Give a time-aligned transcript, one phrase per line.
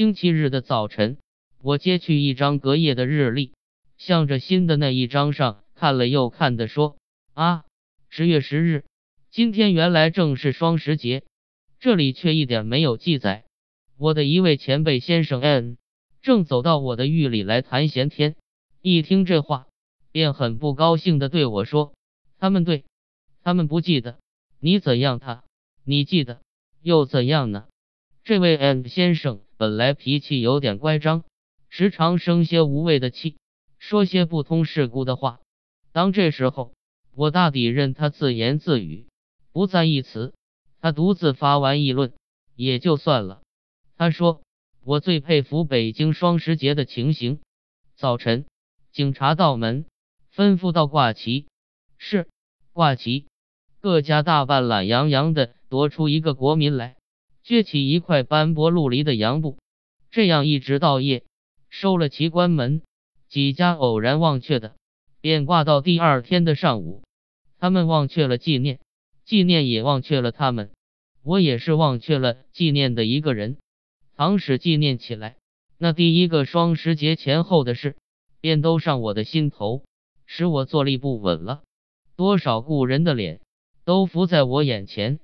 [0.00, 1.18] 星期日的早晨，
[1.60, 3.52] 我揭去一张隔夜的日历，
[3.98, 6.96] 向着新的那一张上看了又看的说
[7.36, 7.66] ：“啊，
[8.08, 8.86] 十月十日，
[9.30, 11.22] 今天原来正是双十节，
[11.80, 13.44] 这里却一点没有记载。”
[13.98, 15.76] 我的一位前辈先生 N
[16.22, 18.36] 正走到我的狱里来谈闲天，
[18.80, 19.66] 一听这话，
[20.12, 21.92] 便很不高兴的对我说
[22.40, 22.86] ：“他们对，
[23.42, 24.18] 他们不记得，
[24.60, 25.44] 你怎样他，
[25.84, 26.40] 你记得
[26.80, 27.66] 又怎样呢？”
[28.30, 31.24] 这位 N 先生本来脾气有点乖张，
[31.68, 33.36] 时常生些无谓的气，
[33.80, 35.40] 说些不通世故的话。
[35.90, 36.72] 当这时候，
[37.12, 39.08] 我大抵任他自言自语，
[39.50, 40.32] 不赞一词，
[40.80, 42.12] 他独自发完议论，
[42.54, 43.40] 也就算了。
[43.96, 44.42] 他说
[44.84, 47.40] ：“我最佩服北京双十节的情形。
[47.96, 48.46] 早晨，
[48.92, 49.86] 警察到门，
[50.32, 51.48] 吩咐到挂旗。
[51.98, 52.28] 是
[52.72, 53.26] 挂旗，
[53.80, 56.94] 各家大半懒洋洋的夺出一个国民来，
[57.44, 59.58] 撅起一块斑驳陆离的洋布，
[60.10, 61.24] 这样一直到夜，
[61.68, 62.82] 收了旗关门。
[63.28, 64.74] 几家偶然忘却的，
[65.20, 67.02] 便挂到第二天的上午。
[67.58, 68.80] 他们忘却了纪念，
[69.24, 70.70] 纪念也忘却了他们。
[71.22, 73.58] 我也是忘却了纪念的一个人。”
[74.16, 75.36] 倘使纪念起来，
[75.78, 77.96] 那第一个双十节前后的事，
[78.40, 79.84] 便都上我的心头，
[80.26, 81.62] 使我坐立不稳了。
[82.16, 83.40] 多少故人的脸
[83.84, 85.20] 都浮在我眼前。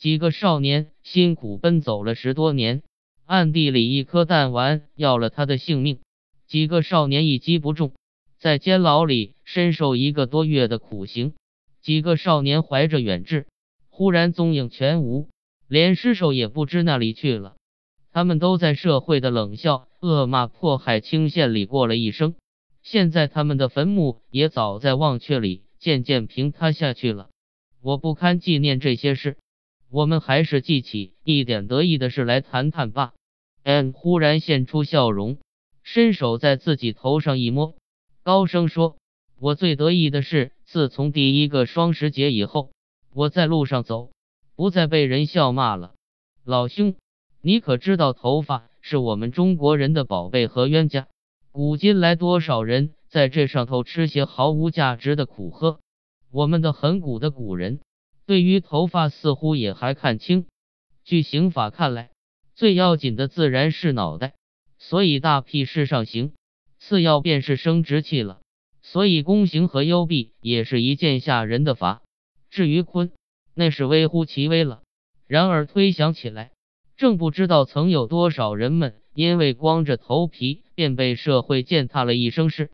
[0.00, 2.82] 几个少年辛苦奔走了十多年，
[3.26, 5.98] 暗地里一颗弹丸要了他的性命。
[6.46, 7.92] 几个少年一击不中，
[8.38, 11.34] 在监牢里深受一个多月的苦刑。
[11.82, 13.46] 几个少年怀着远志，
[13.90, 15.28] 忽然踪影全无，
[15.68, 17.56] 连尸首也不知哪里去了。
[18.10, 22.36] 他们都在社会的冷笑、恶骂、迫害、倾羡里过了一生，
[22.82, 27.28] 现在他们的坟墓也早在忘却里渐渐平塌下去了。
[27.82, 29.36] 我不堪纪念这些事，
[29.90, 33.12] 我们还是记起一点得意的事来谈谈吧。
[33.64, 35.38] N 忽然现出笑容，
[35.82, 37.74] 伸手在自己头上一摸，
[38.22, 38.96] 高声说
[39.38, 42.70] ：“我最得意的是，自从第一个双十节以后，
[43.12, 44.10] 我在路上走，
[44.54, 45.94] 不再被人笑骂了。
[46.44, 46.94] 老兄。”
[47.42, 51.08] 你可知道，头发是我们中国人的宝贝和冤家？
[51.52, 55.80] 古今来，多少人在这上头吃些毫无价值的苦喝？
[56.30, 57.80] 我们的很古的古人，
[58.30, 60.46] 对于头发似乎也还看清。
[61.02, 62.10] 据刑法看来，
[62.54, 64.34] 最要紧的自然是脑袋，
[64.78, 66.30] 所以大辟是上刑；
[66.78, 68.38] 次要便是生殖器了，
[68.82, 72.02] 所以宫刑和幽闭也是一件吓人的法。
[72.50, 73.10] 至于坤，
[73.52, 74.82] 那是微乎其微了。
[75.26, 76.52] 然而推想起来，
[76.96, 82.70] 正不知道曾有多少人们因为光着头皮便被社会践踏了一生事。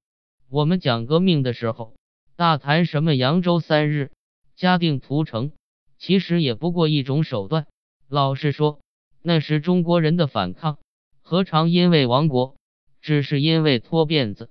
[0.50, 1.94] 我们讲革命的时候，
[2.36, 4.10] 大谈什么扬州三日、
[4.56, 5.52] 嘉定屠城，
[5.98, 7.66] 其实也不过一种手段。
[8.08, 8.80] 老实说，
[9.20, 10.78] 那时中国人的反抗，
[11.22, 12.56] 何尝因为亡国？
[13.02, 14.48] 只是因为脱辫子，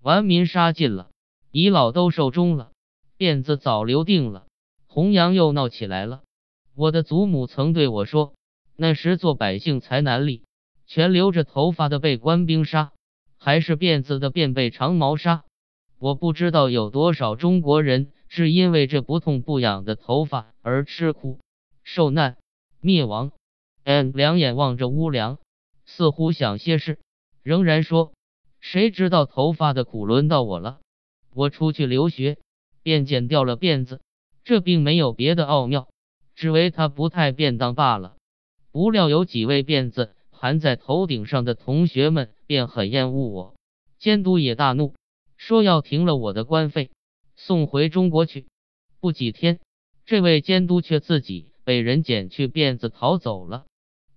[0.00, 1.10] 顽民杀尽了，
[1.50, 2.70] 遗老都寿终了，
[3.18, 4.46] 辫子早留定了，
[4.86, 6.22] 弘扬又闹起来了。
[6.74, 8.34] 我的祖母曾对我说。
[8.80, 10.44] 那时做百姓才难立，
[10.86, 12.92] 全留着头发的被官兵杀，
[13.36, 15.42] 还是辫子的便被长矛杀。
[15.98, 21.38] 我不知道有多少中国人是因为这不痛不痒的头发而吃苦、
[21.82, 22.36] 受难、
[22.80, 23.32] 灭亡。
[23.84, 25.38] N 两眼望着屋梁，
[25.86, 26.98] 似乎想些事，
[27.42, 28.12] 仍然说
[28.60, 30.78] ：“谁知道头发的苦轮到我了？
[31.32, 32.36] 我出去留学，
[32.82, 34.00] 便剪掉了辫子，
[34.44, 35.88] 这并没有别的奥妙，
[36.34, 38.16] 只为他不太便当罢了。”
[38.70, 43.54] 不料有几位辫子盘在头顶上的同学们便很厌恶我，
[43.98, 44.94] 监督也大怒，
[45.38, 46.90] 说要停了我的官费，
[47.38, 48.48] 送回中国去。
[49.00, 49.60] 不几天，
[50.04, 53.64] 这位监督却自己被人剪去辫子逃走了。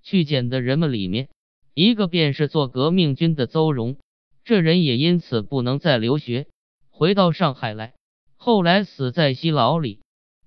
[0.02, 1.30] 去剪的人们里面，
[1.76, 3.98] 一个便是做革命军的邹荣，
[4.44, 6.48] 这人也因此不能再留学，
[6.90, 7.94] 回到上海来，
[8.38, 10.00] 后来死在西牢里。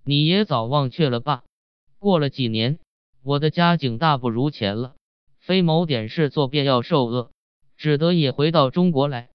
[0.05, 1.45] 你也早忘却了吧？
[2.01, 2.81] 过了几年。
[3.23, 4.97] 我的家境大不如前了，
[5.39, 7.31] 非某点事做便要受饿，
[7.79, 9.31] 只得也回到中国来。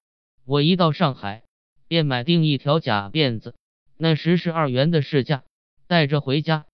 [0.46, 1.44] 我一到上海，
[1.90, 3.54] 便买定一条假辫子，
[3.98, 5.44] 那时是二元的市价，
[5.88, 6.66] 带着回家。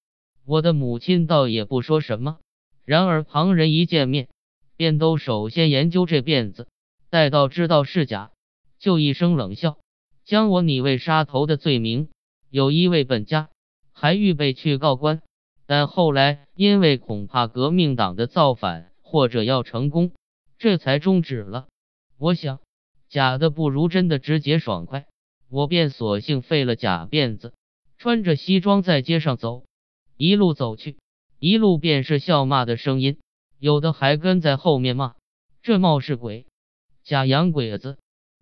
[0.46, 2.38] 我的母亲倒也不说什么，
[2.86, 4.28] 然而旁人一见面，
[4.78, 6.68] 便都首先研究这辫子，
[7.10, 8.30] 待到知道是假，
[8.78, 9.80] 就一声冷笑，
[10.24, 12.10] 将我拟为杀头的罪名。
[12.52, 13.50] 有一位本家
[13.92, 15.22] 还预备去告官。
[15.68, 20.12] 但后来因为恐怕革命党的造反或者要成功，
[20.60, 21.66] 这才终止了。
[22.20, 22.60] 我想
[23.16, 25.08] 假的不如真的直接爽快，
[25.48, 27.54] 我便索性废了假辫子，
[27.98, 29.64] 穿着西装在街上走，
[30.18, 30.98] 一路走去，
[31.40, 33.18] 一路便是笑骂的声音，
[33.58, 35.16] 有的还跟在后面骂，
[35.62, 36.46] 这冒是鬼，
[37.06, 37.98] 假洋鬼子！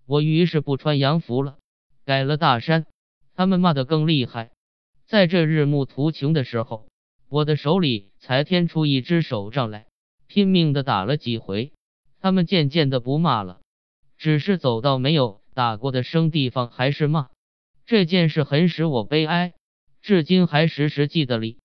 [0.06, 1.56] 我于是不穿洋服了，
[2.04, 2.84] 改了大衫。
[3.36, 4.50] 他们骂得更厉害。
[5.06, 6.88] 在这日暮途穷的时候，
[7.28, 9.86] 我的手里才添出一支手杖来，
[10.26, 11.72] 拼命的打了几回。
[12.18, 13.60] 他们渐渐的不骂了，
[14.24, 17.28] 只是走到没有打过的生地方还是骂。
[17.84, 19.52] 这件事很使我悲哀，
[20.00, 21.58] 至今还时时记得里。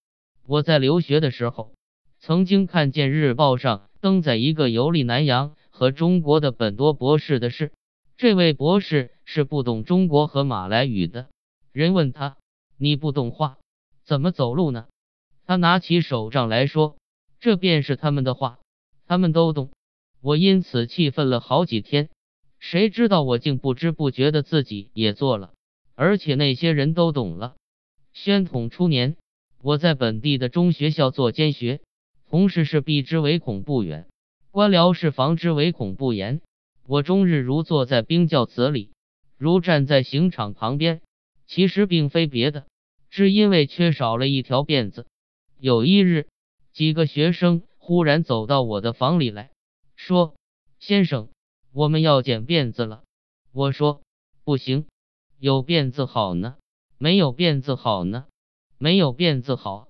[0.46, 1.74] 我在留学的时候，
[2.20, 7.72] 曾经看见日报上登载一个游历南洋和中国的本多博士的事。
[8.18, 11.30] 这位博士是不懂中国和马来语的。
[11.72, 12.36] 人问他
[12.76, 13.58] ：“你不懂话，
[14.04, 14.88] 怎么走路呢？”
[15.48, 16.98] 他拿起手杖来说
[17.40, 18.60] ：“这便是他们的话，
[19.06, 19.72] 他们都懂。”
[20.20, 22.10] 我因此气愤了好几天。
[22.60, 25.54] 谁知道我竟不知不觉的自己也做了。
[25.96, 27.56] 而且那些人都懂了。
[28.14, 29.18] 宣统初年，
[29.62, 31.82] 我在本地的中学校做监学，
[32.30, 34.08] 同事是避之唯恐不远，
[34.52, 36.42] 官僚是防之唯恐不严。
[36.86, 38.92] 我终日如坐在冰窖子里，
[39.38, 41.02] 如站在刑场旁边。
[41.46, 42.66] 其实并非别的，
[43.10, 45.08] 只因为缺少了一条辫子。
[45.60, 46.28] 有一日，
[46.72, 49.50] 几个学生忽然走到我的房里来
[49.96, 50.36] 说
[50.80, 51.30] ：“先生，
[51.72, 53.04] 我们要剪辫子了。”
[53.52, 54.02] 我说
[54.44, 54.86] ：“不行。”
[55.40, 56.58] 有辫子好呢，
[56.98, 58.26] 没有辫子好呢，
[58.78, 59.88] 没有辫子好，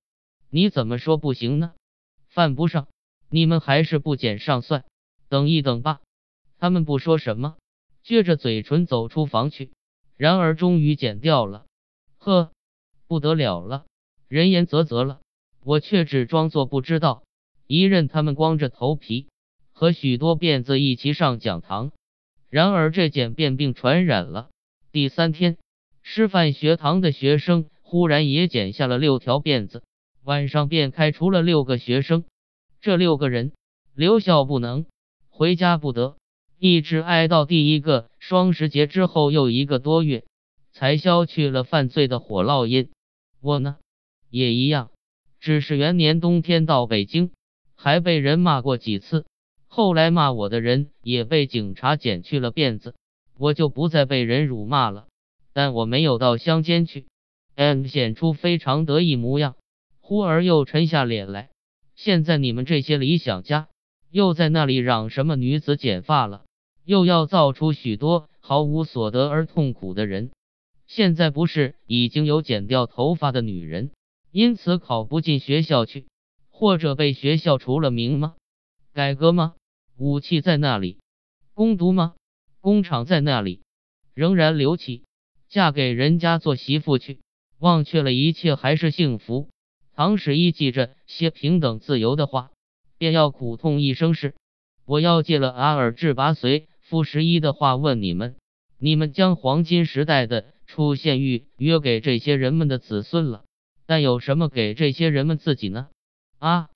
[0.50, 1.74] 你怎么说不行呢？
[2.28, 2.88] 犯不上，
[3.30, 4.86] 你们还是不剪上算，
[5.28, 6.02] 等一等吧。
[6.60, 7.58] 他们不说什么，
[8.06, 9.72] 撅着嘴唇走出房去。
[10.18, 11.66] 然而终于剪掉了，
[12.18, 12.52] 呵，
[13.08, 13.86] 不得了了，
[14.28, 15.20] 人言啧啧了。
[15.62, 17.24] 我却只装作不知道，
[17.66, 19.30] 一任他们光着头皮
[19.80, 21.94] 和许多辫子一起上讲堂。
[22.50, 24.50] 然而这剪辫病传染了。
[24.92, 25.56] 第三天，
[26.02, 29.81] 师范学堂的学生忽然也剪下了六条辫子，
[30.26, 32.26] 晚上便开除了六个学生。
[32.81, 33.54] 这六个人
[33.96, 34.86] 留校不能，
[35.30, 36.18] 回家不得，
[36.58, 40.26] 一直挨到第一个双十节之后又一个多月，
[40.74, 42.90] 才消去了犯罪的火烙印。
[43.40, 43.78] 我呢，
[44.30, 44.92] 也一样，
[45.40, 47.31] 只是元年冬天到北京，
[47.78, 49.26] 还被人骂过几次。
[49.69, 52.95] 后来骂我的人也被警察剪去了辫子。
[53.38, 55.07] 我就不再被人辱骂了，
[55.54, 57.06] 但我没有到乡间去。
[57.56, 59.56] M 显出非常得意模样，
[60.01, 61.50] 忽而又沉下脸来。
[61.95, 63.69] 现在你们这些理想家
[64.10, 66.44] 又在那里嚷什么女子剪发了，
[66.83, 70.31] 又要造出许多毫无所得而痛苦的人。
[70.88, 73.92] 现在不是已经有剪掉头发的女人，
[74.31, 76.07] 因此考不进学校去，
[76.50, 78.36] 或者被学校除了名吗？
[78.94, 79.56] 改革吗？
[80.00, 80.98] 武器在那里？
[81.54, 82.16] 攻读吗？
[82.62, 83.60] 工厂在那里，
[84.13, 85.04] 仍然留起，
[85.50, 87.19] 嫁给人家做媳妇去，
[87.57, 89.50] 忘却了一切还是幸福。
[89.94, 92.51] 唐史一记着些平等自由的话，
[92.98, 94.36] 便要苦痛一生是。
[94.86, 98.38] 我要借了阿尔智巴随傅十一的话问你们：
[98.78, 103.44] 你们将黄金时代的出现预约给这些人们的子孙了，
[103.86, 105.90] 但有什么给这些人们自己呢？
[106.38, 106.69] 啊，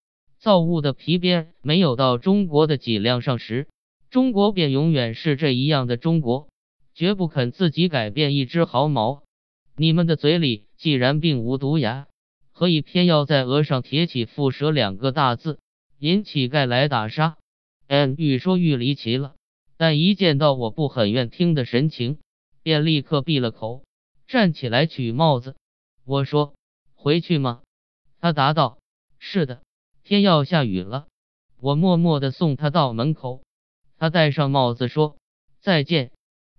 [0.43, 3.69] 造物的皮鞭没有到中国的脊梁上时。
[4.09, 6.49] 中国便永远是这一样的中国，
[6.93, 9.23] 绝不肯自己改变一只毫毛。
[9.77, 12.07] 你们的嘴里既然并无毒牙，
[12.51, 15.59] 何以偏要在额上贴起“蝮蛇”两个大字，
[15.97, 17.37] 引乞丐来打杀
[17.87, 19.35] ？n 愈说愈离奇了，
[19.77, 22.19] 但一见到我不很愿听的神情，
[22.63, 23.85] 便立刻闭了口，
[24.27, 25.55] 站起来取帽子。
[26.03, 26.53] 我说
[26.95, 27.61] ：“回去吗？”
[28.19, 28.77] 他答道
[29.19, 29.61] ：“是的，
[30.03, 31.07] 天要下雨了。”
[31.59, 33.41] 我默默地送他到门口。
[33.97, 35.15] 他戴上帽子说
[35.61, 36.11] ：“再见，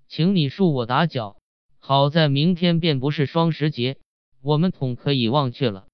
[0.09, 1.37] 请你恕我打搅。
[1.79, 3.99] 好在明天便不是双十节，
[4.41, 5.87] 我们统可以忘却了。”